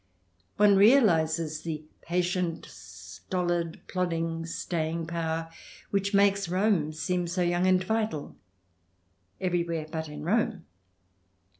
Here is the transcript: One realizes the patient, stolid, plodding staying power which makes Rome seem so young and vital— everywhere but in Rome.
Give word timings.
One 0.57 0.77
realizes 0.77 1.61
the 1.61 1.83
patient, 2.01 2.65
stolid, 2.65 3.81
plodding 3.87 4.47
staying 4.47 5.05
power 5.05 5.51
which 5.91 6.11
makes 6.11 6.49
Rome 6.49 6.91
seem 6.91 7.27
so 7.27 7.43
young 7.43 7.67
and 7.67 7.83
vital— 7.83 8.35
everywhere 9.39 9.85
but 9.91 10.09
in 10.09 10.23
Rome. 10.23 10.65